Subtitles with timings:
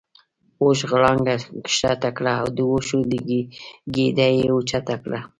[0.61, 2.99] اوښ غړانګه کښته کړه د وښو
[3.93, 5.19] ګیډۍ یې اوچته کړه.